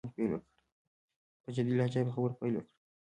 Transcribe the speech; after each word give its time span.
په 1.41 1.49
جدي 1.55 1.73
لهجه 1.79 1.99
يې 1.99 2.05
په 2.07 2.13
خبرو 2.15 2.29
باندې 2.33 2.39
پيل 2.41 2.53
وکړ. 2.57 2.67